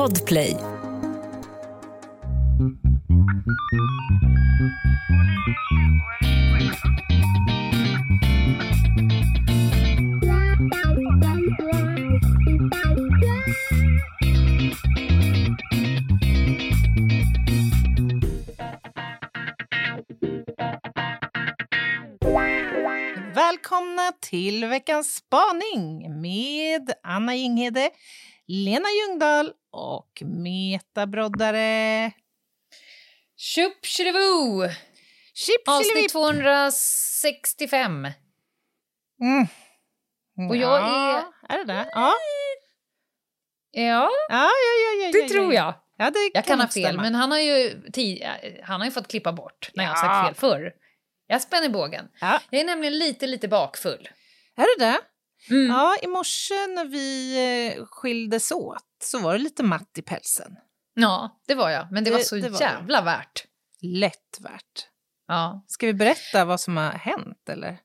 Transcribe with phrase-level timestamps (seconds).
[0.00, 0.56] Podplay.
[23.34, 27.90] Välkomna till veckans spaning med Anna Inghede,
[28.46, 32.12] Lena Ljungdahl och Meta Broddare.
[33.36, 34.68] Tjup tjilivoo!
[35.34, 36.12] Chip, Avsnitt chilivipp.
[36.12, 38.04] 265.
[39.22, 39.46] Mm.
[40.50, 41.58] Och jag ja, är...
[41.58, 41.88] det det?
[41.92, 42.14] Ja.
[43.72, 45.60] Ja, Ja, ja, ja, det tror ja.
[45.64, 45.74] jag.
[46.06, 49.08] Ja, det Jag kan ha fel, men han har ju, ti- han har ju fått
[49.08, 50.72] klippa bort när jag har sagt fel förr.
[51.26, 52.08] Jag spänner bågen.
[52.20, 52.40] Ja.
[52.50, 54.08] Jag är nämligen lite, lite bakfull.
[54.56, 54.98] Är det det?
[55.50, 55.66] Mm.
[55.66, 57.36] Ja, i morse när vi
[57.76, 60.56] eh, skildes åt så var det lite matt i pälsen.
[60.94, 61.92] Ja, det var jag.
[61.92, 62.64] Men det, Det- var så det var det.
[62.64, 63.44] jävla värt.
[63.82, 64.86] Lätt värt.
[65.28, 65.64] Ja.
[65.68, 67.78] Ska vi berätta vad som har hänt eller?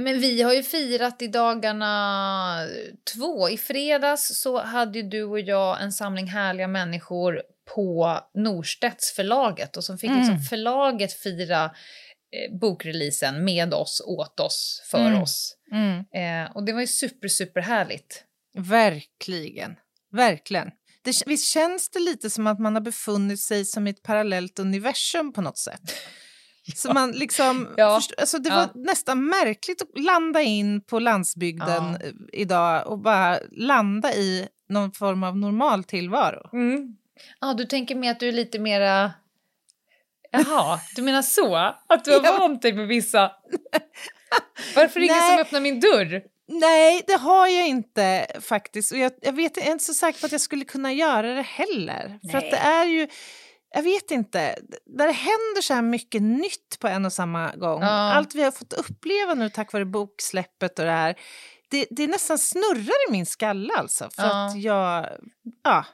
[0.00, 2.56] Men vi har ju firat i dagarna
[3.14, 3.48] två.
[3.48, 7.42] I fredags så hade du och jag en samling härliga människor
[7.74, 10.20] på Norstedts förlaget och som fick Mm.
[10.20, 11.70] liksom förlaget fira eh,
[12.60, 15.22] bokreleasen med oss, åt oss, för Mm.
[15.22, 15.54] oss.
[15.72, 15.98] Mm.
[16.44, 18.24] Eh, och det var ju super, super härligt.
[18.58, 19.76] Verkligen.
[20.12, 20.70] Verkligen.
[21.02, 24.58] Det, visst känns det lite som att man har befunnit sig som i ett parallellt
[24.58, 25.80] universum på något sätt?
[26.76, 27.96] Så man liksom, Ja.
[27.96, 28.56] först, alltså det Ja.
[28.56, 32.06] var nästan märkligt att landa in på landsbygden Ja.
[32.06, 36.48] eh, idag och bara landa i någon form av normal tillvaro.
[36.52, 36.96] Mm.
[37.40, 39.12] Ja, du tänker mer att du är lite mera...
[40.30, 41.54] Jaha, du menar så?
[41.88, 42.38] Att du har Ja.
[42.38, 43.30] vant dig med vissa...
[44.76, 45.30] Varför är det ingen Nej.
[45.30, 46.22] som öppnar min dörr?
[46.50, 48.92] Nej, det har jag inte faktiskt.
[48.92, 51.34] Och jag, jag, vet, jag är inte så säker på att jag skulle kunna göra
[51.34, 52.18] det heller.
[52.30, 52.50] För att Nej.
[52.50, 53.08] det är ju,
[53.74, 57.82] jag vet inte, när det händer så här mycket nytt på en och samma gång.
[57.82, 57.88] Ja.
[58.12, 61.14] Allt vi har fått uppleva nu tack vare boksläppet och det här.
[61.70, 64.08] Det, det nästan snurrar i min skalle alltså.
[64.16, 64.46] För Ja.
[64.46, 65.06] att jag,
[65.64, 65.84] ja.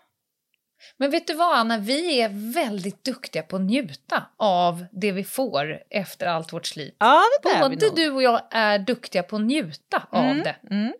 [0.96, 1.78] Men vet du vad, Anna?
[1.78, 6.96] Vi är väldigt duktiga på att njuta av det vi får efter allt vårt slit.
[6.98, 7.96] Ja, det är vi Både nog.
[7.96, 10.56] du och jag är duktiga på att njuta av Mm, det.
[10.70, 10.92] Mm.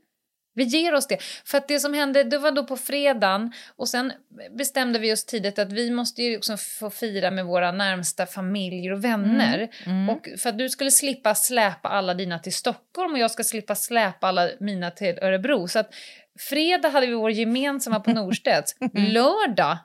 [0.56, 1.19] Vi ger oss det.
[1.45, 4.12] För att det som hände, det var då på fredagen och sen
[4.59, 8.93] bestämde vi oss tidigt att vi måste ju också få fira med våra närmsta familjer
[8.93, 9.69] och vänner.
[9.87, 10.11] Mm.
[10.11, 13.75] Och för att du skulle slippa släpa alla dina till Stockholm och jag ska slippa
[13.75, 15.69] släpa alla mina till Örebro.
[15.69, 15.95] Så att
[16.39, 18.77] fredag hade vi vår gemensamma på Norstedts.
[18.95, 19.78] Lördag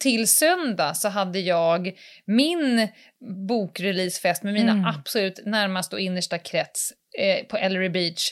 [0.00, 1.92] till söndag så hade jag
[2.26, 2.88] min
[3.48, 4.84] bokreleasefest med mina Mm.
[4.84, 8.30] absolut närmaste och innersta krets eh, på Ellery Beach.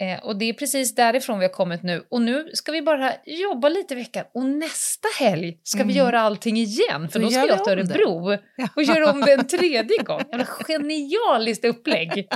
[0.00, 2.04] Eh, och det är precis därifrån vi har kommit nu.
[2.10, 4.24] Och nu ska vi bara jobba lite i veckan.
[4.34, 5.96] Och nästa helg ska vi Mm.
[5.96, 7.08] göra allting igen.
[7.08, 7.72] För Då då, ska vi jag till.
[7.72, 8.38] Örebro
[8.76, 10.22] och göra om det en tredje gång.
[10.30, 12.28] Jävla genialiskt upplägg.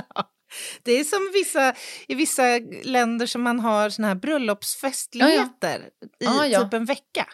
[0.83, 1.73] Det är som vissa,
[2.07, 2.43] i vissa
[2.83, 6.63] länder som man har såna här bröllopsfestligheter i Ah, ja.
[6.63, 7.27] typ en vecka.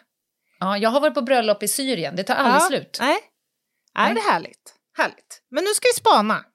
[0.59, 2.15] Ja, jag har varit på bröllop i Syrien.
[2.15, 2.97] Det tar aldrig Ja, slut.
[3.01, 3.09] Nej.
[3.95, 4.13] Nej, Nej.
[4.13, 4.73] det är härligt.
[4.97, 5.41] härligt.
[5.51, 6.45] Men nu ska vi spana.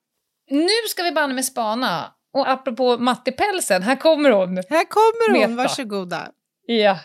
[0.51, 2.15] Nu ska vi banne med spana.
[2.33, 4.57] Och apropå Mattipälsen, här kommer hon.
[4.57, 5.63] Här kommer hon, Meta.
[5.63, 6.29] varsågoda.
[6.67, 6.99] Ja.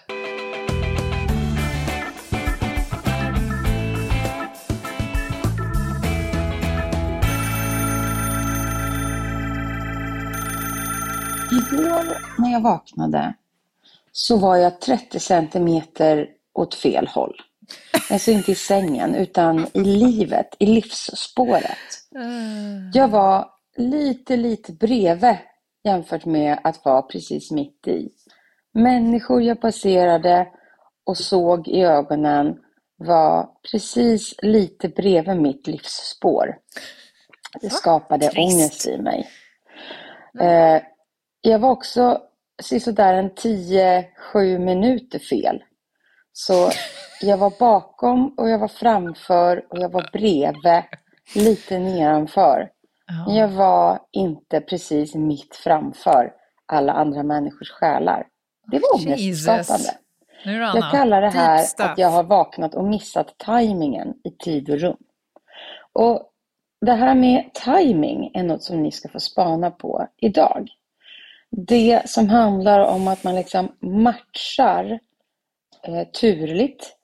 [11.74, 13.34] Igår när jag vaknade
[14.12, 17.36] så var jag 30 centimeter åt fel håll.
[18.12, 21.78] Alltså inte i sängen utan i livet, i livsspåret.
[22.94, 25.38] Jag var lite, lite bredvid
[25.84, 28.10] jämfört med att vara precis mitt i.
[28.74, 30.48] Människor jag passerade
[31.06, 32.58] och såg i ögonen
[32.98, 36.58] var precis lite bredvid mitt livsspår.
[37.62, 38.56] Det skapade Trist.
[38.56, 39.30] ångest i mig.
[40.40, 40.82] Eh,
[41.46, 42.22] jag var också
[42.60, 45.64] sådär en 10-7 minuter fel.
[46.34, 46.70] Så
[47.22, 50.84] jag var bakom och jag var framför och jag var bredvid,
[51.36, 52.70] lite nedanför.
[53.26, 56.34] Men jag var inte precis mitt framför
[56.66, 58.28] alla andra människors själar.
[58.72, 59.98] Det var ångestskapande.
[60.46, 64.98] Jag kallar det här att jag har vaknat och missat tajmingen i tid och rum.
[65.94, 66.30] Och
[66.86, 70.70] det här med timing är något som ni ska få spana på idag.
[71.58, 75.00] Det som handlar om att man liksom matchar
[75.88, 76.96] eh, turligt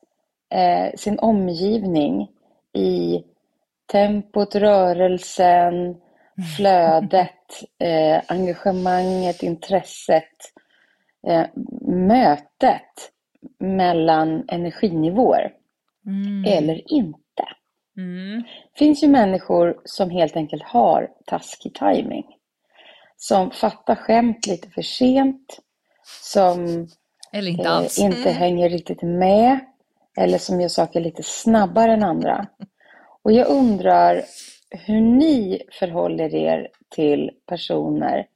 [0.54, 2.28] eh, sin omgivning
[2.74, 3.24] i
[3.92, 5.96] tempot, rörelsen,
[6.57, 10.38] flödet, eh, engagemanget, intresset,
[11.28, 11.46] eh,
[11.88, 13.12] mötet
[13.60, 15.54] mellan energinivåer
[16.06, 16.46] Mm.
[16.48, 17.19] eller inte.
[17.98, 18.44] Mm.
[18.74, 22.25] Det finns ju människor som helt enkelt har taskig timing.
[23.21, 25.60] Som fattar skämt lite för sent,
[26.21, 26.88] som
[27.33, 28.00] Eller inte eh, alls.
[28.00, 29.60] inte hänger riktigt med
[30.18, 32.48] eller som gör saker lite snabbare än andra.
[33.24, 34.24] Och jag undrar
[34.69, 38.27] hur ni förhåller er till personer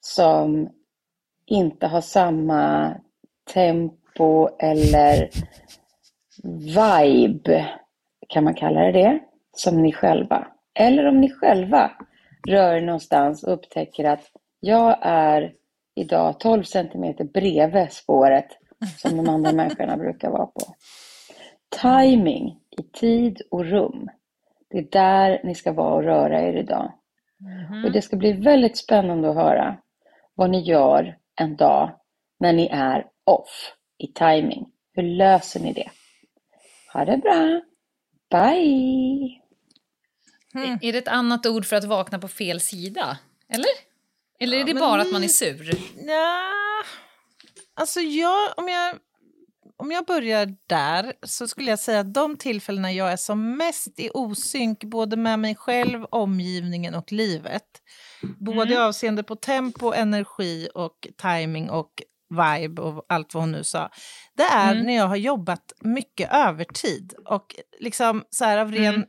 [0.00, 0.68] som
[1.46, 2.94] inte har samma
[3.54, 5.30] tempo eller
[6.44, 7.68] vibe,
[8.28, 9.20] kan man kalla det det,
[9.52, 10.46] som ni själva.
[10.74, 11.90] Eller om ni själva
[12.46, 14.30] rör er någonstans och upptäcker att
[14.60, 15.52] jag är
[15.94, 18.46] idag 12 centimeter bredvid spåret
[18.96, 20.74] som de andra människorna brukar vara på.
[21.82, 24.08] Timing i tid och rum.
[24.70, 26.92] Det är där ni ska vara och röra er idag.
[27.40, 27.84] Mhm.
[27.84, 29.76] Och det ska bli väldigt spännande att höra
[30.34, 31.90] vad ni gör en dag
[32.40, 34.66] när ni är off i timing.
[34.92, 35.90] Hur löser ni det?
[36.92, 37.60] Ha det bra!
[38.30, 39.37] Bye!
[40.54, 40.78] Mm.
[40.82, 43.18] Är det ett annat ord för att vakna på fel sida?
[43.52, 43.66] Eller?
[44.40, 45.70] Eller är Ja, det men- bara att man är sur?
[46.06, 46.42] Ja,
[47.76, 48.96] alltså jag, om jag,
[49.76, 54.00] om jag börjar där så skulle jag säga att de tillfällena jag är som mest
[54.00, 57.66] i osynk både med mig själv, omgivningen och livet,
[58.38, 58.82] både Mm.
[58.88, 63.90] avseende på tempo, energi och timing och vibe och allt vad hon nu sa,
[64.36, 64.86] det är Mm.
[64.86, 69.08] när jag har jobbat mycket övertid och liksom så här av ren, Mm.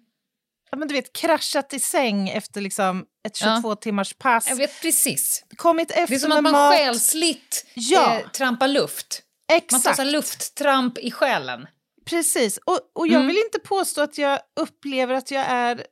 [0.71, 3.55] Ja, men du vet, kraschat i säng efter liksom ett Ja.
[3.55, 5.43] 22 timmars pass, Jag vet precis.
[5.55, 6.73] kommit efter Det är som att man mat.
[6.77, 8.15] själsligt Ja.
[8.19, 9.21] eh, trampar luft.
[9.51, 9.95] Man får Exakt.
[9.95, 11.67] så här lufttramp i själen.
[12.05, 13.27] Precis, och, och jag Mm.
[13.27, 15.83] vill inte påstå att jag upplever att jag är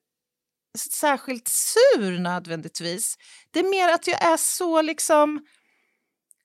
[0.91, 3.18] särskilt sur nödvändigtvis.
[3.51, 5.39] Det är mer att jag är så liksom...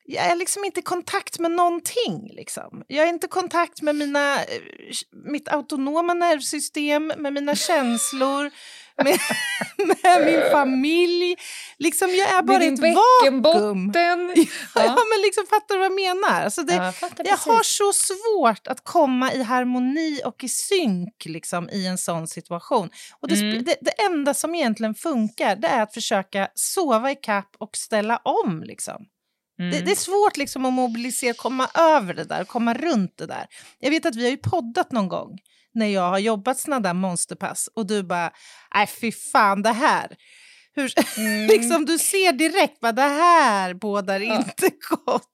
[0.04, 2.30] Jag är liksom inte i kontakt med någonting.
[2.32, 2.82] Liksom.
[2.86, 4.46] Jag är inte i kontakt med mina, eh,
[5.24, 8.50] mitt autonoma nervsystem, med mina känslor,
[9.04, 9.18] med,
[9.86, 11.36] med min familj.
[11.78, 12.78] Liksom, jag är bara i ett
[13.42, 13.92] vakuum.
[14.74, 14.82] Ja.
[14.84, 14.96] Ja.
[15.14, 16.44] men liksom, fattar du vad jag menar?
[16.44, 21.24] Alltså det, Ja, jag jag har så svårt att komma i harmoni och i synk
[21.24, 22.90] liksom, i en sån situation.
[23.20, 23.64] Och det, Mm.
[23.64, 28.16] det, det enda som egentligen funkar det är att försöka sova i kapp och ställa
[28.16, 28.62] om.
[28.66, 29.04] Liksom.
[29.70, 29.84] Det, Mm.
[29.84, 33.46] det är svårt liksom, att mobilisera, komma över det där, komma runt det där.
[33.78, 35.38] Jag vet att vi har ju poddat någon gång
[35.74, 38.32] när jag har jobbat såna där monsterpass och du bara,
[38.74, 40.16] nej fy fan det här.
[40.74, 41.46] Hur, Mm.
[41.46, 44.36] liksom, du ser direkt vad det här bådar Ja.
[44.36, 44.70] inte
[45.04, 45.28] gott.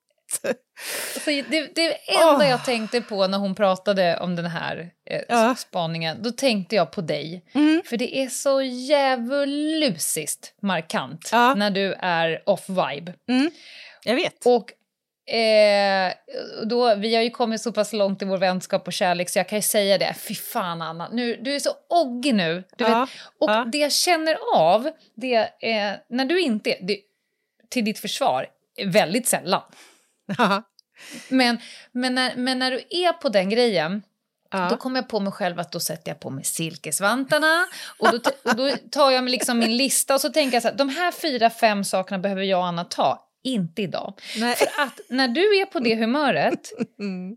[1.13, 1.41] Så det,
[1.75, 2.49] det enda Åh.
[2.49, 5.55] jag tänkte på när hon pratade om den här eh, Ja.
[5.55, 7.45] spaningen, då tänkte jag på dig.
[7.53, 7.81] Mm.
[7.85, 11.53] För det är så djävulusiskt markant Ja.
[11.55, 13.13] när du är off-vibe.
[13.29, 13.51] Mm.
[14.03, 14.45] Jag vet.
[14.45, 14.73] Och
[15.33, 16.13] eh,
[16.65, 19.49] då, vi har ju kommit så pass långt i vår vänskap och kärlek så jag
[19.49, 20.13] kan ju säga det.
[20.13, 22.63] Fy fan Anna, nu, du är så oggig nu.
[22.77, 23.09] Du Ja, vet.
[23.39, 23.65] Och ja.
[23.71, 26.99] det jag känner av, det är när du inte är, det,
[27.69, 28.47] till ditt försvar,
[28.85, 29.61] väldigt sällan.
[30.37, 30.63] Ja.
[31.29, 31.57] Men,
[31.91, 34.03] men, när, men när du är på den grejen,
[34.51, 34.67] Ja.
[34.69, 37.65] då kommer jag på mig själv att då sätter jag på mig silkesvantarna
[37.97, 40.75] och då, och då tar jag liksom min lista och så tänker jag så här,
[40.75, 44.13] de här fyra, fem sakerna behöver jag och Anna ta, inte idag.
[44.39, 44.55] Nej.
[44.55, 47.35] För att när du är på det humöret, Mm.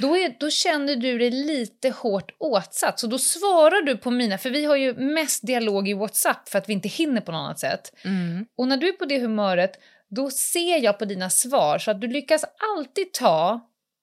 [0.00, 3.00] då, är, då känner du dig lite hårt åtsatt.
[3.00, 6.58] Så då svarar du på mina, för vi har ju mest dialog i WhatsApp för
[6.58, 7.92] att vi inte hinner på något annat sätt.
[8.04, 8.46] Mm.
[8.56, 9.72] Och när du är på det humöret,
[10.10, 12.44] då ser jag på dina svar så att du lyckas
[12.76, 13.60] alltid ta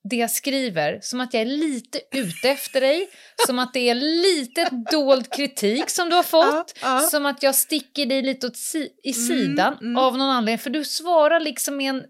[0.10, 3.10] det jag skriver som att jag är lite ute efter dig,
[3.48, 7.00] som att det är lite dold kritik som du har fått, Ja, ja.
[7.00, 9.98] som att jag sticker dig lite åt si- i sidan mm.
[9.98, 10.60] av någon anledning.
[10.60, 12.04] För du svarar liksom med en,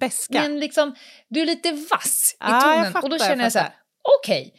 [0.00, 0.34] Beska.
[0.34, 0.94] med en liksom,
[1.28, 2.92] du är lite vass i jag tonen.
[2.92, 3.72] fattar, och då jag känner jag så här,
[4.18, 4.54] okej,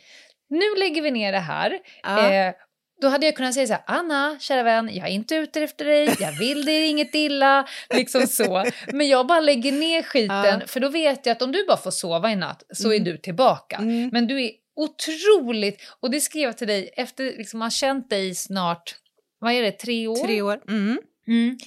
[0.49, 1.79] nu lägger vi ner det här.
[2.03, 2.31] Ja.
[2.33, 2.53] Eh,
[3.01, 5.85] då hade jag kunnat säga så här, Anna, kära vän, jag är inte ute efter
[5.85, 8.65] dig, jag vill dig inget illa, liksom så.
[8.93, 10.67] Men jag bara lägger ner skiten, Ja.
[10.67, 13.01] för då vet jag att om du bara får sova i natt så Mm.
[13.01, 13.75] är du tillbaka.
[13.75, 14.09] Mm.
[14.13, 18.35] Men du är otroligt, och det skrev jag till dig efter liksom, ha känt dig
[18.35, 18.95] snart,
[19.39, 20.15] vad är det, tre år?
[20.25, 20.61] Tre år.
[20.67, 20.99] Mm.
[21.27, 21.57] Mm.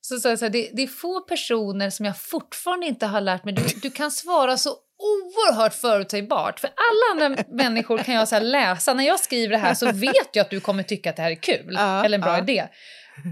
[0.00, 3.54] Så så här, det, det är få personer som jag fortfarande inte har lärt mig.
[3.54, 6.60] Du, du kan svara så oerhört förutsägbart.
[6.60, 8.94] För alla andra människor kan jag så läsa.
[8.94, 11.30] När jag skriver det här så vet jag att du kommer tycka att det här
[11.30, 11.74] är kul.
[11.78, 12.42] Ja, eller en bra ja.
[12.42, 12.68] idé.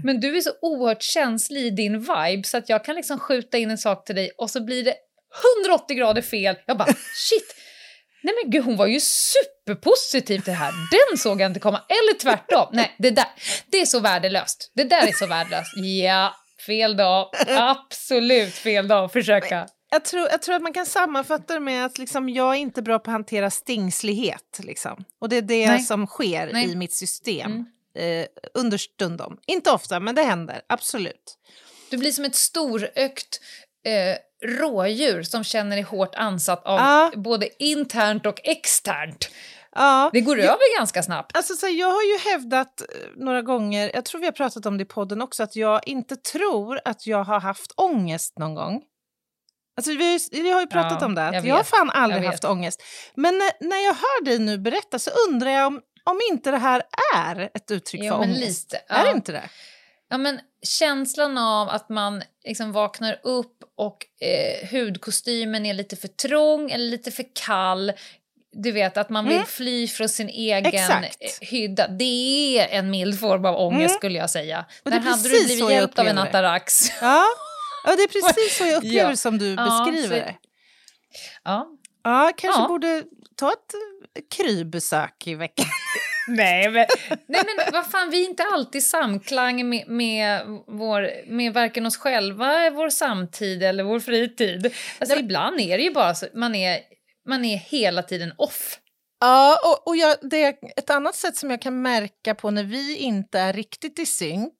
[0.03, 3.57] Men du är så oerhört känslig i din vibe så att jag kan liksom skjuta
[3.57, 4.93] in en sak till dig och så blir det
[5.65, 6.55] 180 grader fel.
[6.65, 7.55] Jag bara shit.
[8.23, 10.73] Nej men gud, hon var ju superpositiv till det här.
[11.09, 11.81] Den såg jag inte komma.
[11.89, 12.69] Eller tvärtom.
[12.71, 13.25] Nej, det där,
[13.71, 14.71] det är så värdelöst.
[14.75, 15.71] Det där är så värdelöst.
[15.75, 16.35] Ja,
[16.65, 17.29] fel dag.
[17.47, 19.67] Absolut fel dag att försöka.
[19.91, 22.81] Jag tror, jag tror att man kan sammanfatta det med att liksom, jag är inte
[22.81, 24.59] bra på att hantera stingslighet.
[24.63, 25.03] Liksom.
[25.19, 25.79] Och det är det Nej.
[25.79, 26.71] som sker Nej.
[26.71, 27.51] i mitt system.
[27.51, 28.21] Mm.
[28.21, 29.37] Eh, understundom.
[29.47, 30.61] Inte ofta, men det händer.
[30.67, 31.37] Absolut.
[31.89, 33.39] Du blir som ett storökt
[33.85, 37.11] eh, rådjur som känner dig hårt ansatt av Ja.
[37.15, 39.29] både internt och externt.
[39.75, 40.09] Ja.
[40.13, 41.37] Det går över ganska snabbt.
[41.37, 44.65] Alltså, så här, jag har ju hävdat eh, några gånger, jag tror vi har pratat
[44.65, 48.55] om det i podden också, att jag inte tror att jag har haft ångest någon
[48.55, 48.81] gång.
[49.79, 51.63] Alltså, vi, har ju- vi har ju pratat Ja, om det, att jag jag, har
[51.63, 52.83] fan aldrig haft ångest.
[53.15, 56.57] Men när, när jag hör dig nu berätta så undrar jag om, om inte det
[56.57, 56.83] här
[57.15, 58.39] är ett uttryck Jo, för ångest.
[58.39, 59.15] lite, Är det ja.
[59.15, 59.49] inte det?
[60.09, 66.07] Ja, men känslan av att man liksom vaknar upp och eh, hudkostymen är lite för
[66.07, 67.91] trång eller lite för kall.
[68.51, 69.45] Du vet, att man vill Mm.
[69.47, 71.17] fly från sin egen Exakt.
[71.19, 71.87] eh, hydda.
[71.87, 72.03] Det
[72.59, 73.97] är en mild form av ångest Mm.
[73.97, 74.65] skulle jag säga.
[74.83, 76.91] Och det är När hade du blivit hjälpt av en atarax?
[77.01, 77.25] Ja.
[77.83, 79.15] Ja, det är precis så jag upplever Ja.
[79.15, 80.35] som du Ja, beskriver det.
[81.43, 81.67] Ja.
[82.03, 82.67] Ja, kanske Ja.
[82.67, 83.03] borde
[83.35, 83.73] ta ett
[84.15, 85.65] eh, krybesök i veckan.
[86.27, 86.85] Nej, men,
[87.27, 91.97] nej, men vad fan, vi är inte alltid samklang med, med, vår, med varken oss
[91.97, 94.73] själva, vår samtid eller vår fritid.
[94.99, 96.79] Alltså, ibland är det ju bara så, man är,
[97.29, 98.79] man är hela tiden off.
[99.19, 102.63] Ja, och, och jag, det är ett annat sätt som jag kan märka på när
[102.63, 104.53] vi inte är riktigt i synk,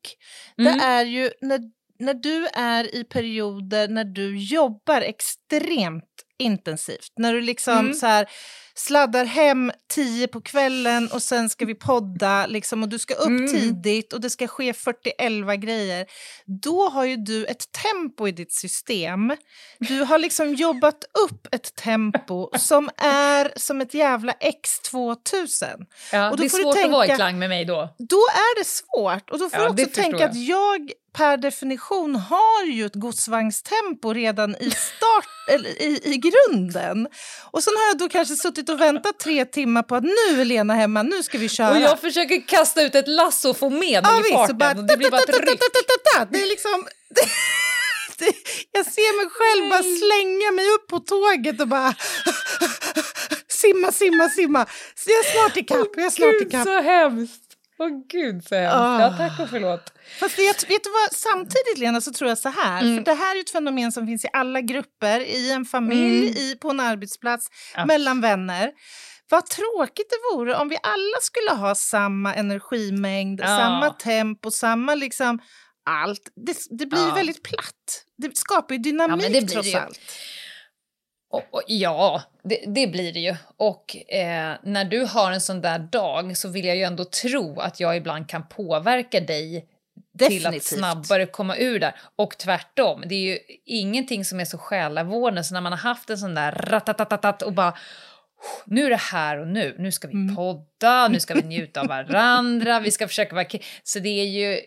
[0.58, 0.78] Mm.
[0.78, 1.60] det är ju när,
[2.00, 6.04] när du är i perioder när du jobbar extremt
[6.40, 7.14] intensivt.
[7.18, 7.94] När du liksom Mm.
[7.94, 8.30] så här
[8.80, 13.28] sladdar hem tio på kvällen och sen ska vi podda liksom, och du ska upp
[13.28, 13.48] Mm.
[13.52, 16.06] tidigt och det ska ske 40-11 grejer.
[16.64, 19.36] Då har ju du ett tempo i ditt system.
[19.80, 25.66] Du har liksom jobbat upp ett tempo som är som ett jävla X2000.
[26.12, 27.66] Ja, Och då det är får du svårt att vara i tänka- klang med mig
[27.66, 27.96] då.
[28.00, 29.30] Då är det svårt.
[29.30, 30.30] Och då får Ja, du också tänka jag.
[30.30, 37.08] att jag per definition har ju ett godsvagnstempo redan i start, eller i, i grunden.
[37.52, 40.46] Och sen har jag då kanske suttit och väntat tre timmar på att nu är
[40.46, 41.72] Lena hemma, nu ska vi köra.
[41.72, 45.12] Och jag försöker kasta ut ett lasso och få med mig i farten det blir
[45.12, 46.30] bara ett.
[46.32, 46.88] Det är liksom...
[48.72, 51.94] jag ser mig själv bara slänga mig upp på tåget och bara...
[53.48, 54.66] simma, simma, simma.
[54.96, 56.64] Så jag är snart ikapp, jag är snart Gud ikapp.
[56.64, 57.49] så hemskt!
[57.80, 58.76] Åh gud så hemskt.
[58.76, 59.02] Ah.
[59.02, 59.94] Ja, tack och förlåt.
[60.20, 62.96] Fast vet, vet du vad, samtidigt Lena så tror jag så här, Mm.
[62.98, 66.38] för det här är ett fenomen som finns i alla grupper, i en familj, Mm.
[66.38, 67.86] i, på en arbetsplats, Ja.
[67.86, 68.72] mellan vänner.
[69.30, 73.46] Vad tråkigt det vore om vi alla skulle ha samma energimängd, Ja.
[73.48, 75.40] samma tempo, samma liksom
[75.86, 76.22] allt.
[76.46, 77.14] Det, det blir Ja.
[77.14, 78.04] väldigt platt.
[78.18, 80.00] Det skapar ju dynamik Ja, det trots allt.
[81.68, 83.36] Ja, det, det blir det ju.
[83.58, 87.60] Och eh, när du har en sån där dag så vill jag ju ändå tro
[87.60, 89.66] att jag ibland kan påverka dig
[90.18, 90.64] till att Definitivt.
[90.64, 91.96] snabbare komma ur där.
[92.16, 96.10] Och tvärtom, det är ju ingenting som är så själavårdande så när man har haft
[96.10, 97.74] en sån där ratatatatat och bara
[98.66, 100.36] nu är det här och nu, nu ska vi Mm.
[100.36, 103.46] podda, nu ska vi njuta av varandra, vi ska försöka vara...
[103.84, 104.60] Så det är ju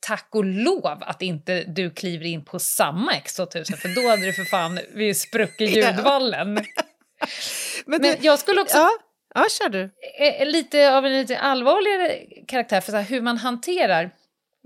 [0.00, 4.32] tack och lov att inte du kliver in på samma X2000 för då hade du
[4.32, 6.54] för fan vi spruckit ljudvallen.
[7.86, 8.90] Men, Men jag skulle också ja,
[9.34, 9.90] ja, kör du.
[10.20, 14.10] eh, lite av en lite allvarligare karaktär för så här, hur man hanterar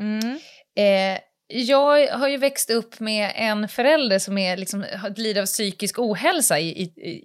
[0.00, 0.38] Mm.
[0.76, 1.20] Eh,
[1.54, 4.84] jag har ju växt upp med en förälder som är, liksom,
[5.16, 6.82] lider av psykisk ohälsa i, i,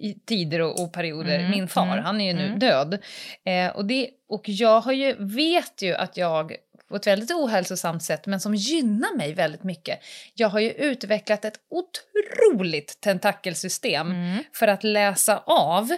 [0.10, 1.40] i tider och, och perioder.
[1.40, 2.60] Mm, Min far, mm, han är ju nu mm.
[2.60, 3.04] död.
[3.46, 6.56] Eh, och, det, och jag har ju, vet ju att jag
[6.90, 10.00] på ett väldigt ohälsosamt sätt, men som gynnar mig väldigt mycket.
[10.34, 14.44] Jag har ju utvecklat ett otroligt tentakelsystem Mm.
[14.54, 15.90] för att läsa av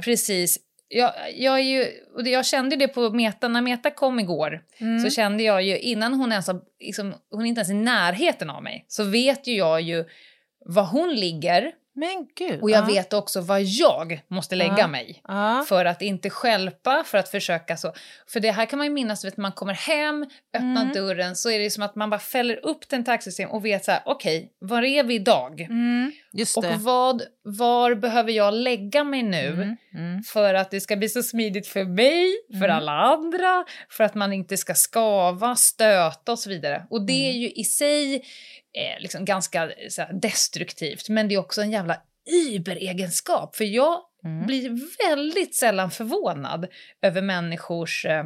[0.00, 4.60] precis jag, jag, är ju, och jag kände det på Meta, när Meta kom igår,
[4.80, 5.00] Mm.
[5.00, 8.50] så kände jag ju innan hon ens har, liksom, hon är inte ens i närheten
[8.50, 10.04] av mig, så vet ju jag ju
[10.66, 12.62] var hon ligger Men gud.
[12.62, 12.86] och jag ja.
[12.86, 14.86] vet också var jag måste lägga Ja.
[14.86, 15.20] mig.
[15.28, 15.64] Ja.
[15.68, 17.92] För att inte skälpa, för att försöka så.
[18.28, 20.92] För det här kan man ju minnas, vet, man kommer hem, öppnar Mm.
[20.92, 24.02] dörren, så är det som att man bara fäller upp tentakelsystem och vet så här,
[24.04, 25.60] okej, var är vi idag?
[25.60, 26.12] Mm.
[26.56, 29.46] Och vad, var behöver jag lägga mig nu?
[29.48, 29.76] Mm.
[29.94, 30.22] Mm.
[30.22, 32.76] För att det ska bli så smidigt för mig, för Mm.
[32.76, 36.86] alla andra, för att man inte ska skava, stöta och så vidare.
[36.90, 37.42] Och det är Mm.
[37.42, 38.22] ju i sig
[38.78, 41.96] eh, liksom ganska så här, destruktivt, men det är också en jävla
[42.56, 43.56] überegenskap.
[43.56, 44.46] För jag Mm.
[44.46, 44.70] blir
[45.08, 46.66] väldigt sällan förvånad
[47.02, 48.24] över människors eh,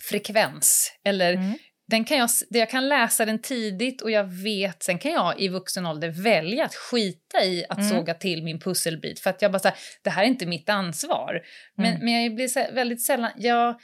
[0.00, 0.92] frekvens.
[1.04, 1.52] Eller Mm.
[1.88, 5.48] den kan jag, jag kan läsa den tidigt och jag vet, sen kan jag i
[5.48, 7.90] vuxen ålder välja att skita i att Mm.
[7.90, 11.40] såga till min pusselbit för att jag bara säger det här är inte mitt ansvar.
[11.76, 12.04] Men, Mm.
[12.04, 13.80] men jag blir väldigt sällan, jag,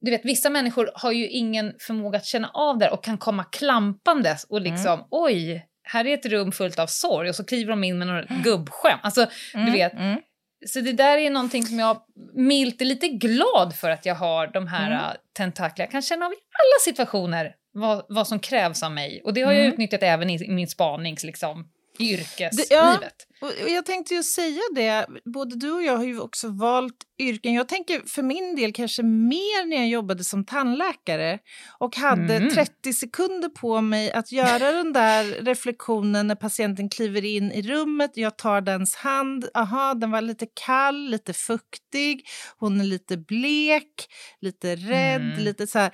[0.00, 3.44] du vet vissa människor har ju ingen förmåga att känna av det och kan komma
[3.44, 7.84] klampandes och liksom oj, här är ett rum fullt av sorg och så kliver de
[7.84, 9.00] in med några gubbskämt.
[9.02, 9.92] Alltså, du vet.
[9.92, 10.20] Mm.
[10.66, 12.02] Så det där är någonting som jag
[12.34, 14.98] milt är lite glad för att jag har de här Mm.
[14.98, 15.16] mm.
[15.36, 15.84] tentaklerna.
[15.86, 19.20] Jag kan känna av i alla situationer vad, vad som krävs av mig.
[19.24, 19.72] Och det har jag Mm.
[19.72, 21.68] utnyttjat även i min spanings, liksom,
[22.00, 22.68] yrkeslivet.
[22.68, 22.98] Det- ja.
[23.40, 27.54] Och jag tänkte ju säga det, både du och jag har ju också valt yrken.
[27.54, 31.38] Jag tänker för min del kanske mer när jag jobbade som tandläkare
[31.78, 32.50] och hade Mm.
[32.54, 38.10] 30 sekunder på mig att göra den där reflektionen när patienten kliver in i rummet.
[38.14, 42.26] Jag tar dens hand, aha, den var lite kall, lite fuktig,
[42.58, 44.06] hon är lite blek,
[44.40, 45.38] lite rädd, Mm.
[45.44, 45.90] lite så här.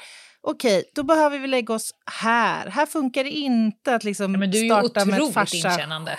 [0.47, 2.67] Okej, då behöver vi lägga oss här.
[2.71, 5.71] Här funkar det inte att liksom Ja, men du är starta med ett farsa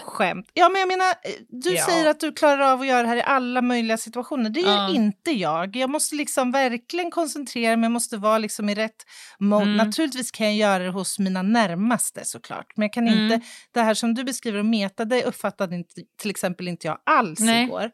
[0.04, 0.52] skämt.
[0.54, 1.14] Ja, men jag menar,
[1.50, 1.86] du Ja.
[1.86, 4.50] säger att du klarar av att göra det här i alla möjliga situationer.
[4.50, 4.90] Det gör Ja.
[4.96, 5.76] inte jag.
[5.76, 9.06] Jag måste liksom verkligen koncentrera mig, jag måste vara liksom i rätt
[9.40, 9.64] mode.
[9.66, 9.78] Mm.
[9.78, 13.24] Naturligtvis kan jag göra det hos mina närmaste såklart, men jag kan Mm.
[13.32, 16.98] inte, det här som du beskriver och meta, det uppfattade inte, till exempel inte jag
[17.04, 17.64] alls Nej.
[17.64, 17.92] igår.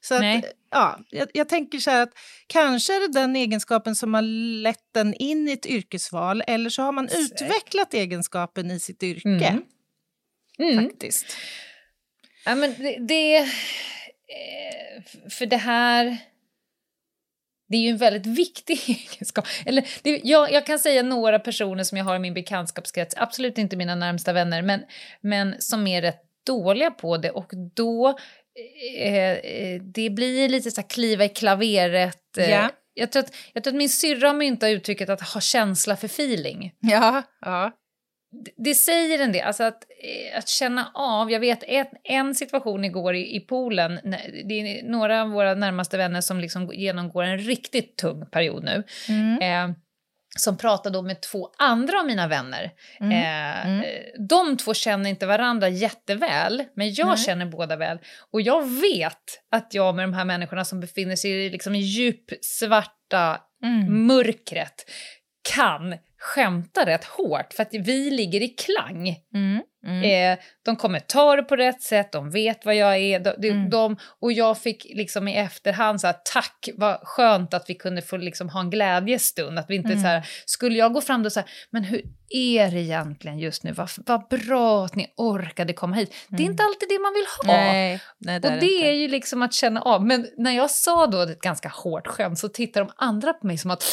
[0.00, 0.22] Så att,
[0.70, 2.12] ja, jag, jag tänker så här att
[2.46, 4.22] kanske är det den egenskapen som har
[4.62, 7.42] lett den in i ett yrkesval, eller så har man Säkert.
[7.42, 9.28] utvecklat egenskapen i sitt yrke.
[9.46, 9.62] Mm.
[10.58, 10.84] Mm.
[10.84, 11.36] Faktiskt.
[12.44, 12.98] Ja, men det...
[13.00, 16.18] det eh, för det här...
[17.68, 19.46] Det är ju en väldigt viktig egenskap.
[19.66, 23.58] Eller, det, jag, jag kan säga några personer som jag har i min bekantskapskrets, absolut
[23.58, 24.80] inte mina närmsta vänner, men,
[25.20, 27.30] men som är rätt dåliga på det.
[27.30, 28.18] Och då...
[28.98, 32.38] Eh, eh, det blir lite så här kliva i klaveret.
[32.38, 32.70] Eh, Ja.
[32.94, 36.06] jag, tror att, jag tror att min syrra har myntat uttrycket att ha känsla för
[36.06, 37.72] feeling Ja, ja.
[38.56, 39.84] Det- säger en del, alltså att,
[40.32, 41.30] eh, att känna av.
[41.30, 45.54] Jag vet ett, en situation igår i, i poolen, när- det är några av våra
[45.54, 48.82] närmaste vänner som liksom genomgår en riktigt tung period nu.
[49.08, 49.70] Mm.
[49.70, 49.76] Eh,
[50.38, 52.70] som pratade då med två andra av mina vänner.
[53.00, 53.12] Mm.
[53.12, 53.84] Eh, Mm.
[54.28, 57.16] De två känner inte varandra jätteväl, men jag Nej.
[57.16, 57.98] känner båda väl.
[58.30, 62.24] Och jag vet att jag med de här människorna som befinner sig i liksom djup
[62.40, 64.06] svarta Mm.
[64.06, 64.90] mörkret
[65.54, 69.16] kan skämta rätt hårt för att vi ligger i klang.
[69.34, 69.62] Mm.
[69.86, 70.32] Mm.
[70.32, 73.20] Eh, de kommer ta det på rätt sätt, de vet vad jag är.
[73.20, 73.70] De, de, Mm.
[73.70, 78.02] de, och jag fick liksom i efterhand så här, tack, vad skönt att vi kunde
[78.02, 79.58] få liksom ha en glädjestund.
[79.58, 80.00] Att vi inte Mm.
[80.02, 83.72] så här, skulle jag gå fram och säga, men hur är det egentligen just nu?
[83.72, 86.14] Vad, vad bra att ni orkade komma hit.
[86.28, 86.50] Det är Mm.
[86.52, 87.54] inte alltid det man vill ha.
[87.62, 88.86] Nej, nej, det Och det inte.
[88.88, 90.06] är ju liksom att känna av.
[90.06, 93.58] Men när jag sa då ett ganska hårt skämt så tittar de andra på mig
[93.58, 93.84] som att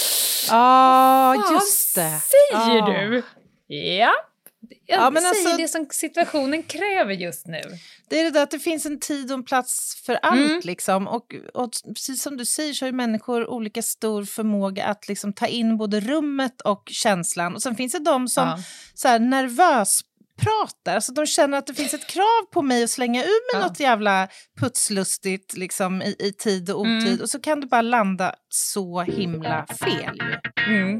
[0.50, 2.20] Ja, Vad just det.
[2.20, 2.86] säger Ja.
[3.10, 3.24] du?
[3.76, 4.12] Ja,
[4.90, 7.62] jag Ja, men säger alltså- det som situationen kräver just nu.
[8.10, 10.40] Det är det där att det finns en tid och en plats för allt.
[10.50, 10.62] Mm.
[10.64, 11.08] Liksom.
[11.08, 15.48] Och, och precis som du säger så har människor olika stor förmåga att liksom ta
[15.48, 17.56] in både rummet och känslan.
[17.56, 18.58] Och sen finns det de som Ja.
[18.94, 20.00] så här, nervös
[20.42, 20.96] pratar.
[20.96, 23.68] Alltså de känner att det finns ett krav på mig att slänga ur mig Ja.
[23.68, 24.28] något jävla
[24.60, 27.08] putslustigt liksom, i, i tid och otid.
[27.08, 27.22] Mm.
[27.22, 30.22] Och så kan det bara landa så himla fel.
[30.68, 31.00] Mm.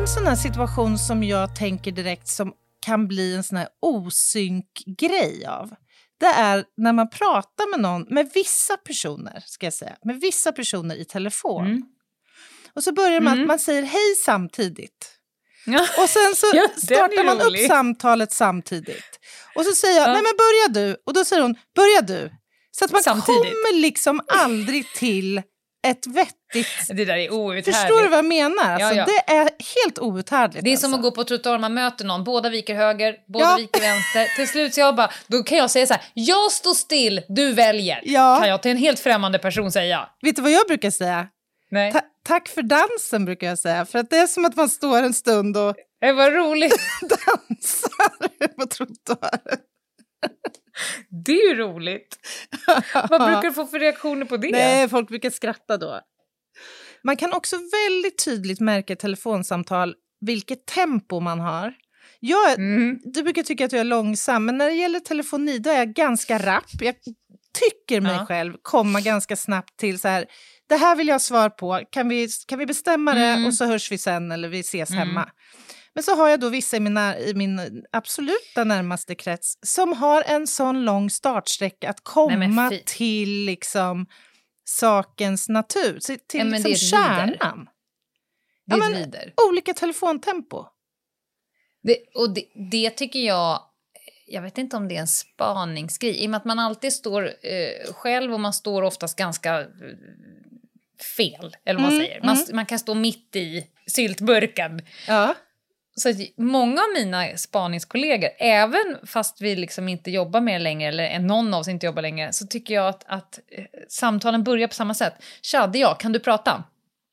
[0.00, 2.52] En sån här situation som jag tänker direkt som
[2.86, 5.70] kan bli en sån här osynk-grej av
[6.20, 10.52] det är när man pratar med någon, med vissa personer, ska jag säga, med vissa
[10.52, 11.66] personer i telefon.
[11.66, 11.82] Mm.
[12.74, 13.42] Och så börjar man Mm.
[13.42, 15.12] att man säger hej samtidigt.
[15.66, 15.80] Ja.
[16.02, 17.66] Och sen så Ja, startar man upp rolig.
[17.66, 19.18] samtalet samtidigt.
[19.54, 20.12] Och så säger jag, Ja.
[20.12, 20.96] nej men börja du.
[21.06, 22.30] Och då säger hon, börja du.
[22.70, 23.26] Så att man Samtidigt.
[23.42, 25.42] kommer liksom aldrig till
[25.86, 26.66] ett vettigt...
[26.96, 27.76] Det där är outhärdligt.
[27.76, 28.70] Förstår du vad jag menar?
[28.72, 29.04] Alltså, Ja, ja.
[29.26, 29.50] Det är
[29.82, 30.64] helt outhärdligt.
[30.64, 31.08] Det är som alltså.
[31.08, 33.56] att gå på trottoar, man möter någon, båda viker höger, båda Ja.
[33.56, 34.26] viker vänster.
[34.36, 37.52] Till slut så jag bara, då kan jag säga så här, jag står still, du
[37.52, 38.00] väljer.
[38.40, 40.08] Kan jag till en helt främmande person säga.
[40.22, 41.26] Vet du vad jag brukar säga?
[41.70, 41.92] Nej.
[41.92, 43.86] Ta- tack för dansen brukar jag säga.
[43.86, 46.80] För att det är som att man står en stund och Det var roligt.
[47.00, 49.58] dansar på trottoaren.
[51.24, 52.16] Det är ju roligt.
[52.94, 54.50] Vad brukar du få för reaktioner på det?
[54.50, 56.00] Nej, folk brukar skratta då.
[57.04, 61.74] Man kan också väldigt tydligt märka i telefonsamtal vilket tempo man har.
[62.20, 62.98] Jag, Mm.
[63.04, 65.92] Du brukar tycka att jag är långsam, men när det gäller telefoni då är jag
[65.94, 66.64] ganska rapp.
[66.80, 66.94] Jag
[67.58, 68.26] tycker mig Ja.
[68.26, 70.24] själv komma ganska snabbt till så här,
[70.68, 73.46] det här vill jag ha svar på, kan vi, kan vi bestämma det Mm.
[73.46, 75.08] och så hörs vi sen eller vi ses Mm.
[75.08, 75.28] hemma.
[75.94, 79.92] Men så har jag då vissa i min, när- i min absoluta närmaste krets som
[79.92, 84.06] har en sån lång startsträcka att komma Nej, till liksom
[84.64, 85.98] sakens natur,
[86.28, 87.68] till det liksom kärnan.
[88.64, 89.34] Ja, men- vider.
[89.48, 90.64] Olika telefontempo.
[91.82, 93.60] Det, och det, det tycker jag,
[94.26, 97.24] jag vet inte om det är en spaningsgrej, i och med att man alltid står
[97.26, 99.66] eh, själv och man står oftast ganska eh,
[101.16, 102.22] fel, eller vad man Mm, säger.
[102.22, 104.82] Man, man kan stå mitt i syltburken.
[105.08, 105.34] Ja.
[106.00, 111.18] Så många av mina spaningskollegor, även fast vi liksom inte jobbar med det längre, eller
[111.18, 114.74] någon av oss inte jobbar längre, så tycker jag att, att eh, samtalen börjar på
[114.74, 115.14] samma sätt.
[115.42, 116.64] Tja, det är jag, kan du prata?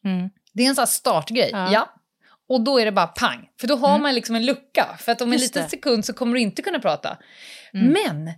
[0.03, 0.29] Mm.
[0.53, 1.49] Det är en sån här startgrej.
[1.53, 1.73] Ja.
[1.73, 1.93] Ja.
[2.49, 3.49] Och då är det bara pang.
[3.59, 4.97] För då har man liksom en lucka.
[4.99, 5.69] För att om en Just liten det.
[5.69, 7.17] sekund så kommer du inte kunna prata.
[7.73, 7.87] Mm.
[7.93, 8.31] Men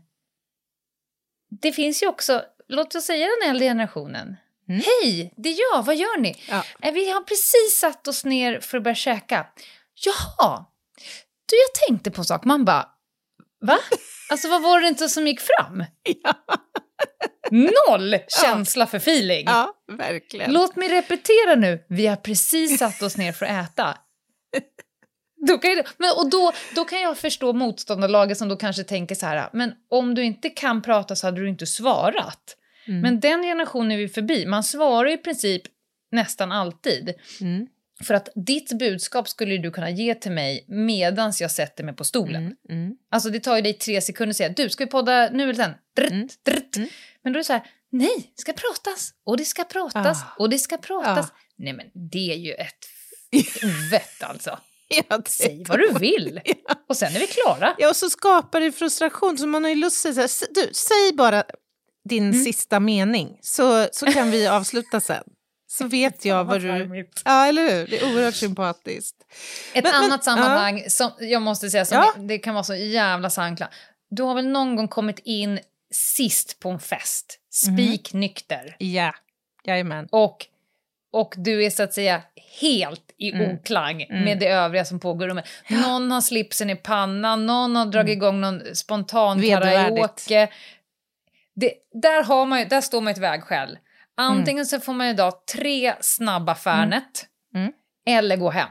[1.62, 4.36] det finns ju också, låt oss säga den äldre generationen.
[4.70, 4.82] Mm.
[4.86, 6.36] Hej, det är jag, vad gör ni?
[6.50, 6.64] Ja.
[6.82, 9.48] "Eh, Vi har precis satt oss ner för att börja käka.
[10.06, 10.66] Jaha,
[11.50, 12.46] du jag tänkte på en sak.
[12.46, 12.90] Man bara,
[13.62, 13.78] va?
[14.30, 15.84] Alltså vad var det inte som gick fram?
[16.24, 16.34] Ja.
[17.52, 19.46] Noll känsla för feeling.
[19.46, 20.54] ja, verkligen.
[20.54, 21.86] Låt mig repetera nu.
[21.90, 23.98] Vi har precis satt oss ner för att äta.
[25.48, 29.16] Då kan jag, men, och då, då kan jag förstå motståndarlaget som då kanske tänker
[29.16, 32.56] så här, men om du inte kan prata så hade du inte svarat.
[32.88, 33.02] Mm.
[33.02, 34.46] Men den generationen är vi förbi.
[34.46, 35.62] Man svarar i princip
[36.12, 37.14] nästan alltid.
[37.42, 37.68] Mm.
[38.04, 42.04] För att ditt budskap skulle du kunna ge till mig medans jag sätter mig på
[42.04, 42.36] stolen.
[42.44, 42.56] Mm.
[42.70, 42.92] Mm.
[43.12, 45.54] Alltså det tar ju dig tre sekunder att säga du ska vi podda nu eller
[45.54, 45.72] sen?
[45.96, 46.28] Dritt, Mm.
[46.46, 46.78] dritt.
[46.78, 46.90] Mm.
[47.24, 50.26] Men då är det så här, nej, det ska pratas och det ska pratas Ah.
[50.40, 51.26] och det ska pratas.
[51.26, 51.36] Ah.
[51.58, 52.86] Nej men det är ju ett
[53.64, 54.60] ovett alltså.
[55.10, 56.42] Ja, Säg vad du vill
[56.90, 57.76] och sen är vi klara.
[57.78, 59.38] Ja, och så skapar det frustration.
[59.38, 61.44] Så man har ju lust att säga så här, "S- du, säg bara
[62.10, 62.44] din Mm.
[62.44, 65.24] sista mening så, så kan vi avsluta sen.
[65.72, 67.08] Så vet jag vad du...
[67.26, 67.88] Ja, eller hur?
[67.88, 69.16] Det är oerhört sympatiskt.
[69.74, 72.14] Ett Men- men- annat sammanhang som jag måste säga som Ja.
[72.18, 73.70] det kan vara så jävla sankla.
[74.10, 75.60] Du har väl någon gång kommit in
[75.92, 77.78] sist på en fest, Mhm.
[77.78, 79.14] spiknykter Ja,
[79.66, 80.08] jajamän.
[80.12, 80.46] och,
[81.14, 82.22] och du är så att säga
[82.62, 83.56] helt i Mm.
[83.56, 84.24] oklang Mm.
[84.24, 85.46] med det övriga som pågår i rummet.
[85.70, 89.50] Någon har slipsen i pannan, någon har dragit igång någon spontan Mm.
[89.50, 90.48] Karaoke.
[91.56, 93.78] Det, där, har man, där står man i ett vägskäl.
[94.20, 97.72] Antingen så får man ju idag tre snabba Fernet Mm.
[98.08, 98.70] eller gå hem.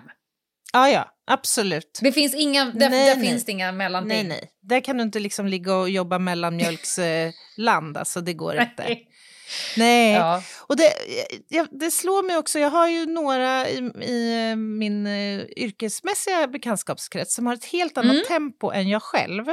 [0.73, 1.99] Ja, ja, absolut.
[2.03, 3.29] Det finns inga, där, Nej, där nej.
[3.29, 4.09] finns det inga mellanting.
[4.09, 4.51] Nej, nej.
[4.63, 7.27] Där kan du inte liksom ligga och jobba mellanmjölksland.
[7.27, 8.83] Eh, land, alltså det går inte.
[8.83, 9.05] Nej.
[9.77, 10.13] Nej.
[10.13, 10.43] Ja.
[10.67, 10.93] Och det,
[11.71, 17.47] det slår mig också, jag har ju några i, i min eh, yrkesmässiga bekantskapskrets som
[17.47, 18.25] har ett helt annat Mm.
[18.29, 19.49] tempo än jag själv.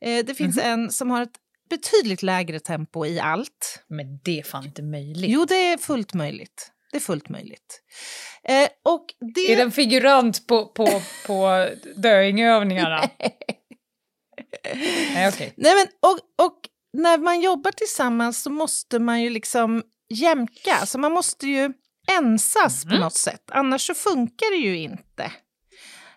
[0.00, 1.36] Eh, det finns en som har ett
[1.70, 3.84] betydligt lägre tempo i allt.
[3.88, 5.30] Men det är fan inte möjligt.
[5.30, 6.70] Jo, det är fullt möjligt.
[6.90, 7.82] Det är fullt möjligt.
[8.48, 9.52] Eh, och det...
[9.52, 13.00] Är det en figurant på, på, på döingövningarna?
[15.14, 15.54] Nej, okej.
[15.56, 16.58] Nej, men, och, och
[16.92, 20.86] när man jobbar tillsammans så måste man ju liksom jämka.
[20.86, 21.72] Så man måste ju
[22.18, 22.96] ensas Mm.
[22.96, 23.42] på något sätt.
[23.52, 25.32] Annars så funkar det ju inte.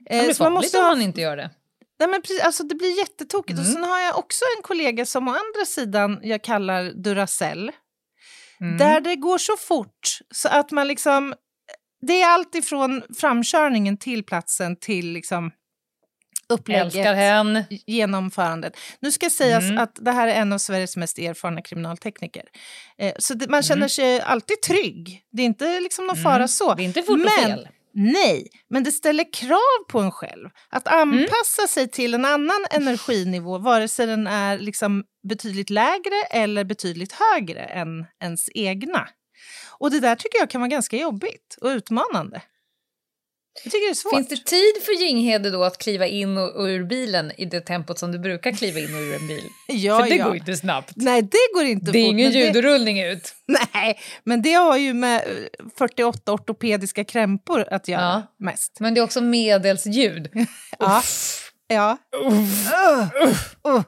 [0.10, 1.50] Det Eh, så man måste om man inte gör det.
[2.00, 3.60] Nej, men precis, alltså det blir jättetokigt.
[3.60, 3.74] Och Mm.
[3.74, 7.72] sen har jag också en kollega som å andra sidan jag kallar Duracell.
[8.62, 8.78] Mm.
[8.78, 11.34] Där det går så fort så att man liksom...
[12.02, 15.52] Det är allt ifrån framkörningen till platsen till liksom
[16.50, 17.64] upplägget Älskar hen.
[17.88, 18.78] genomförandet.
[19.00, 19.78] Nu ska sägas Mm.
[19.78, 22.44] att det här är en av Sveriges mest erfarna kriminaltekniker.
[22.98, 23.90] Eh, så det, man känner Mm.
[23.90, 25.22] sig alltid trygg.
[25.32, 26.24] Det är inte liksom någon Mm.
[26.24, 26.74] fara så.
[26.74, 27.68] Det är inte fort och Men- fel.
[28.00, 31.68] Nej, men det ställer krav på en själv att anpassa Mm.
[31.68, 37.64] sig till en annan energinivå, vare sig den är liksom betydligt lägre eller betydligt högre
[37.64, 39.08] än ens egna.
[39.80, 42.42] Och det där tycker jag kan vara ganska jobbigt och utmanande.
[43.64, 44.14] Jag tycker det är svårt.
[44.14, 47.62] Finns det tid för Jinghede då att kliva in och, och ur bilen i det
[47.62, 49.44] tempot som du brukar kliva in och ur en bil?
[49.68, 50.26] ja, För det ja.
[50.28, 50.92] går inte snabbt.
[50.96, 52.12] Nej, det går inte det är fort.
[52.12, 53.34] ingen men det- ljudrullning ut.
[53.74, 58.46] Nej, men det har ju med eh, 48 ortopediska krämpor att göra Ja.
[58.46, 58.80] mest.
[58.80, 60.30] Men det är också medelsljud.
[60.80, 60.98] Ja.
[61.00, 61.52] Uff.
[61.68, 61.98] Ja.
[62.26, 63.56] Uff.
[63.66, 63.84] Uh, uh.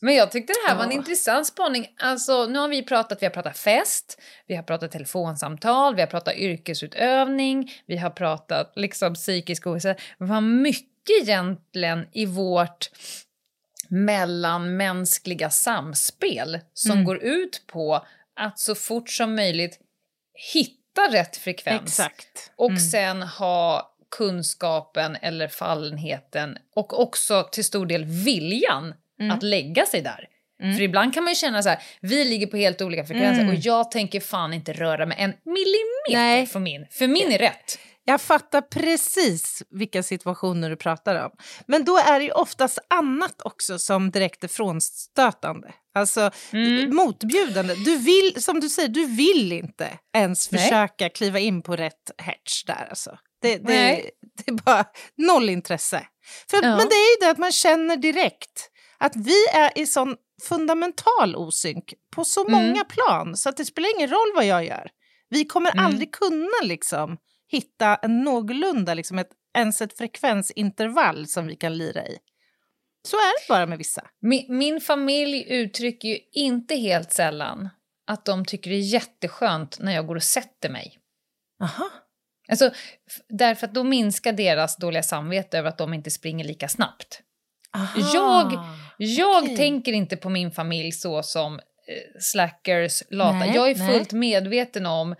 [0.00, 0.96] Men jag tyckte det här var en Ja.
[0.96, 1.94] intressant spaning.
[1.98, 6.06] Alltså, nu har vi pratat, vi har pratat fest, vi har pratat telefonsamtal, vi har
[6.08, 9.94] pratat yrkesutövning, vi har pratat liksom psykisk ohälsa.
[10.18, 12.90] Vad mycket egentligen i vårt
[13.88, 17.04] mellanmänskliga samspel som Mm.
[17.04, 18.06] går ut på
[18.36, 19.78] att så fort som möjligt
[20.52, 22.50] hitta rätt frekvens Exakt.
[22.56, 22.80] och Mm.
[22.80, 28.94] sen ha kunskapen eller fallenheten och också till stor del viljan
[29.32, 30.24] att lägga sig där.
[30.76, 33.54] För ibland kan man ju känna så här, vi ligger på helt olika frekvenser och
[33.54, 36.46] jag tänker fan inte röra mig en millimeter Nej.
[36.46, 36.86] från min.
[36.90, 37.78] För min är rätt.
[38.04, 41.30] Jag fattar precis vilka situationer du pratar om.
[41.66, 45.72] Men då är det ju oftast annat också som direkt är frånstötande.
[45.94, 46.96] Alltså Mm.
[46.96, 47.74] motbjudande.
[47.74, 50.62] Du vill, som du säger, du vill inte ens Nej.
[50.62, 53.18] försöka kliva in på rätt hertz där alltså.
[53.42, 54.10] Det, det, Nej.
[54.36, 54.84] det är bara
[55.16, 56.06] noll intresse.
[56.50, 56.76] För, Ja.
[56.76, 60.16] Men det är ju det att man känner direkt att vi är i sån
[60.48, 62.52] fundamental osynk på så Mm.
[62.52, 64.90] många plan så att det spelar ingen roll vad jag gör.
[65.28, 65.84] Vi kommer Mm.
[65.84, 67.16] aldrig kunna liksom
[67.50, 72.18] hitta en någorlunda, liksom ett, ens ett frekvensintervall som vi kan lira i.
[73.08, 74.06] Så är det bara med vissa.
[74.20, 77.68] Min, min familj uttrycker ju inte helt sällan
[78.06, 80.98] att de tycker det är jätteskönt när jag går och sätter mig.
[81.62, 81.90] Aha.
[82.48, 82.70] Alltså,
[83.28, 87.20] därför att då minskar deras dåliga samvete över att de inte springer lika snabbt.
[87.76, 88.10] Aha.
[88.14, 88.58] Jag-
[89.00, 89.56] Jag Okej.
[89.56, 91.60] tänker inte på min familj så som eh,
[92.20, 93.32] slackers, lata.
[93.38, 93.92] Nej, jag är nej.
[93.98, 95.14] fullt medveten om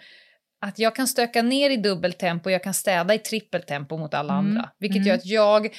[0.67, 4.47] att jag kan stöka ner i dubbeltempo, jag kan städa i trippeltempo mot alla Mm,
[4.47, 4.71] andra.
[4.79, 5.09] Vilket mm.
[5.09, 5.77] gör att jag,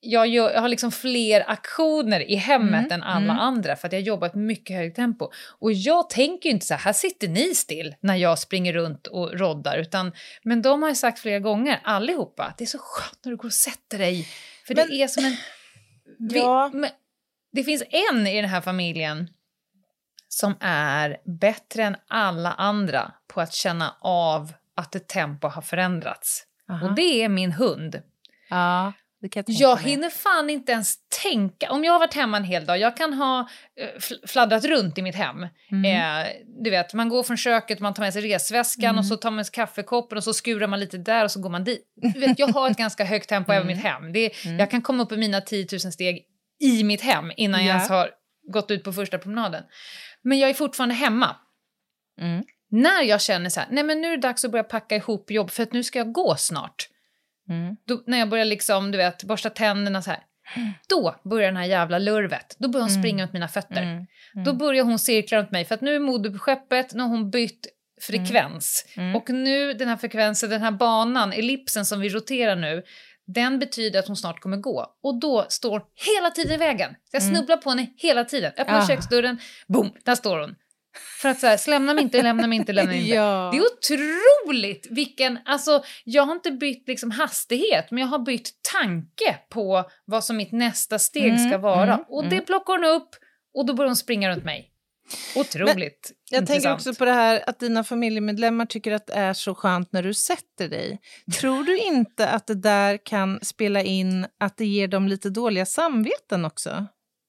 [0.00, 3.38] jag, gör, jag har liksom fler aktioner i hemmet Mm, än alla mm.
[3.38, 5.30] andra för att jag jobbar ett mycket högre tempo.
[5.58, 9.06] Och jag tänker ju inte så här, här sitter ni still när jag springer runt
[9.06, 9.78] och roddar.
[9.78, 13.30] Utan, men de har ju sagt flera gånger, allihopa, att det är så skönt när
[13.30, 14.28] du går och sätter dig.
[14.66, 15.36] För Men- det är som en...
[16.18, 16.70] Vi, Ja.
[16.72, 16.90] men
[17.52, 19.28] det finns en i den här familjen
[20.28, 26.44] som är bättre än alla andra på att känna av att ett tempo har förändrats.
[26.70, 26.86] Aha.
[26.86, 28.02] Och det är min hund.
[28.48, 31.70] Ja, jag Jag hinner fan inte ens tänka.
[31.70, 33.48] Om jag har varit hemma en hel dag, jag kan ha
[33.80, 35.46] eh, fl- fladdrat runt i mitt hem.
[35.70, 35.84] Mm.
[36.22, 36.26] Eh,
[36.64, 38.98] du vet, man går från köket, man tar med sig resväskan Mm.
[38.98, 41.50] och så tar man sig kaffekoppen och så skurar man lite där och så går
[41.50, 41.82] man dit.
[42.14, 44.12] Du vet, jag har ett ganska högt tempo även i mitt hem.
[44.12, 44.58] Det Mm.
[44.58, 46.24] Jag kan komma upp i mina 10 000 steg
[46.60, 47.76] i mitt hem innan jag Ja.
[47.76, 48.10] ens har
[48.52, 49.62] gått ut på första promenaden.
[50.22, 51.36] Men jag är fortfarande hemma.
[52.20, 52.44] Mm.
[52.70, 55.30] När jag känner så här, nej men nu är det dags att börja packa ihop
[55.30, 56.88] jobb för att nu ska jag gå snart.
[57.48, 57.76] Mm.
[57.86, 60.20] Då, när jag börjar liksom, du vet, borsta tänderna så här.
[60.88, 62.56] Då börjar den här jävla lurvet.
[62.58, 63.82] Då börjar hon springa runt mina fötter.
[63.82, 64.06] Mm.
[64.44, 67.08] Då börjar hon cirkla runt mig för att nu är Modo på skeppet, nu har
[67.08, 67.66] hon bytt
[68.00, 68.86] frekvens.
[68.96, 69.16] Mm.
[69.16, 72.82] Och nu den här frekvensen, den här banan, ellipsen som vi roterar nu,
[73.26, 74.86] den betyder att hon snart kommer gå.
[75.02, 75.80] Och då står hon
[76.16, 76.90] hela tiden i vägen.
[76.90, 78.52] Så jag snubblar på henne hela tiden.
[78.56, 78.86] Öppnar Ah.
[78.86, 80.54] köksdörren, boom, där står hon.
[81.20, 83.14] För att så här, lämna mig inte, lämna mig inte, lämna mig inte.
[83.14, 83.50] Ja.
[83.52, 88.50] Det är otroligt vilken, alltså jag har inte bytt liksom hastighet men jag har bytt
[88.72, 91.94] tanke på vad som mitt nästa steg Mm, ska vara.
[91.94, 93.08] mm, och det plockar hon upp
[93.54, 94.72] och då börjar hon springa runt mig.
[95.36, 96.62] Otroligt Jag intressant.
[96.62, 100.02] tänker också på det här att dina familjemedlemmar tycker att det är så skönt när
[100.02, 101.00] du sätter dig.
[101.40, 105.66] Tror du inte att det där kan spela in att det ger dem lite dåliga
[105.66, 106.86] samveten också?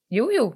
[0.10, 0.56] Jo, jo.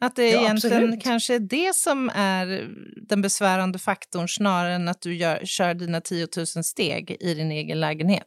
[0.00, 1.02] Att det Ja, egentligen absolut.
[1.04, 2.68] kanske är det som är
[3.08, 7.52] den besvärande faktorn snarare än att du gör, kör dina 10 000 steg i din
[7.52, 8.24] egen lägenhet.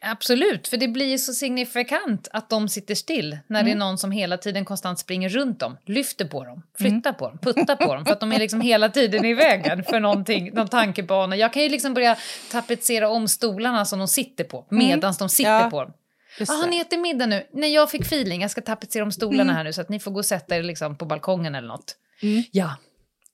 [0.00, 3.66] Absolut, för det blir ju så signifikant att de sitter still när Mm.
[3.66, 7.28] det är någon som hela tiden konstant springer runt dem, lyfter på dem, flyttar på
[7.28, 10.50] dem, puttar på dem för att de är liksom hela tiden i vägen för någonting,
[10.54, 11.36] någon tankebana.
[11.36, 12.16] Jag kan ju liksom börja
[12.50, 15.62] tapetsera om stolarna som de sitter på medan de sitter Mm.
[15.64, 15.92] Ja, på dem.
[16.38, 17.46] Just Ah, har ni ätit middag nu?
[17.52, 18.40] Nej, jag fick feeling.
[18.42, 19.56] Jag ska tapetsera om stolarna Mm.
[19.56, 21.96] här nu så att ni får gå och sätta er liksom på balkongen eller något.
[22.52, 22.76] Ja,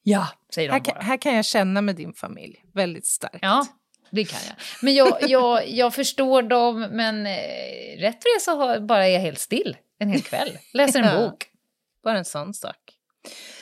[0.03, 0.93] ja, säger de här, bara.
[0.95, 3.39] kan, här kan jag känna med din familj väldigt starkt.
[3.43, 3.67] Ja,
[4.11, 4.57] det kan jag.
[4.83, 7.33] Men jag, jag, jag förstår dem, men eh,
[7.99, 10.59] rätt för det så har, bara är jag helt still en hel kväll.
[10.73, 11.29] Läser en Ja.
[11.31, 11.47] bok.
[12.05, 12.77] Bara en sån sak.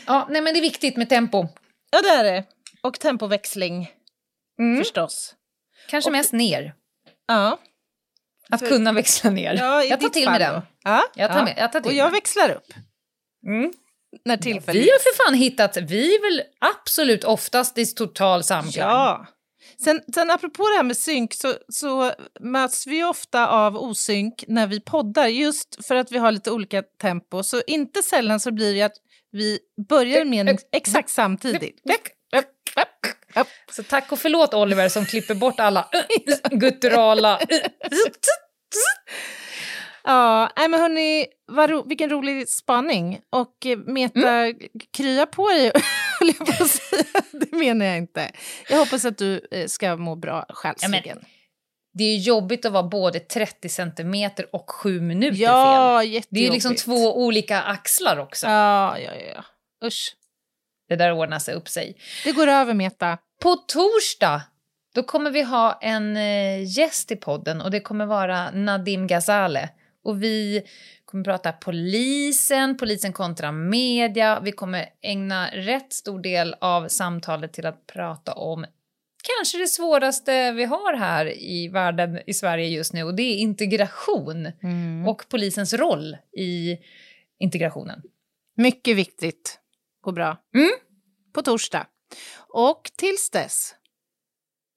[0.07, 1.47] Ja, nej men det är viktigt med tempo.
[1.91, 2.45] Ja, det är det.
[2.81, 3.91] Och tempoväxling
[4.59, 4.79] Mm.
[4.79, 5.35] förstås.
[5.91, 6.75] Kanske Och- mest ner.
[7.29, 7.59] Ja,
[8.53, 9.55] Att För- kunna växla ner.
[9.55, 10.63] ja jag tar till mig den.
[10.85, 11.45] Ja, Jag tar ja.
[11.45, 12.13] med- jag tar till Och jag mig.
[12.21, 12.67] växlar upp
[13.47, 13.73] Mm.
[14.25, 18.89] när Vi tillfället har för fan hittat, vi är väl absolut oftast i total samklang.
[18.91, 19.27] Ja.
[19.85, 24.67] Sen, sen apropå det här med synk så, så möts vi ofta av osynk när
[24.67, 27.43] vi poddar just för att vi har lite olika tempo.
[27.43, 28.97] Så inte sällan så blir det att
[29.33, 31.81] vi börjar med exakt samtidigt.
[33.71, 35.89] Så tack och förlåt Oliver som klipper bort alla
[36.51, 37.41] gutturala...
[40.05, 43.21] Ja, nej men hörni, vad ro, vilken rolig spaning.
[43.31, 44.53] Och eh, Meta,
[44.97, 45.73] krya på dig,
[46.21, 47.05] höll jag på att säga.
[47.33, 48.33] Det menar jag inte.
[48.69, 51.25] Jag hoppas att du eh, ska må bra själsligen.
[51.95, 55.43] Det är jobbigt att vara både 30 centimeter och 7 minuter fel.
[55.43, 58.47] Ja, Det är ju liksom två olika axlar också.
[58.47, 59.45] Ja, ja, ja, ja.
[59.87, 60.17] Usch.
[60.89, 61.97] Det där ordnar sig upp sig.
[62.25, 63.19] Det går över, Meta.
[63.43, 64.43] På torsdag
[64.95, 69.69] Då kommer vi ha en eh, gäst i podden och det kommer vara Nadim Ghazale.
[70.05, 70.63] Och vi
[71.05, 74.41] kommer prata polisen, polisen kontra media.
[74.41, 78.65] Vi kommer ägna rätt stor del av samtalet till att prata om
[79.23, 83.37] kanske det svåraste vi har här i världen, i Sverige just nu, och det är
[83.37, 84.53] integration
[85.07, 86.79] och polisens roll i
[87.39, 88.03] integrationen.
[88.57, 89.61] Mycket viktigt
[90.05, 90.37] och bra.
[90.55, 90.71] Mm.
[91.35, 91.87] På torsdag.
[92.49, 93.75] Och tills dess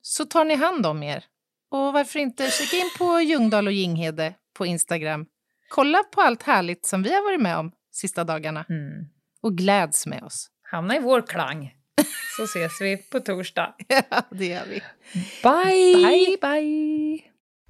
[0.08, 1.24] så tar ni hand om er.
[1.72, 5.26] Och varför inte kika in på Ljungdahl och Ginghede på Instagram.
[5.70, 8.66] Kolla på allt härligt som vi har varit med om sista dagarna.
[8.70, 9.06] Mm.
[9.42, 10.50] Och gläds med oss.
[10.72, 11.76] Hamna i vår klang,
[12.38, 13.76] så ses vi på torsdag.
[13.88, 14.82] Ja, det gör vi.
[15.44, 16.08] Bye!
[16.08, 17.35] Bye, bye!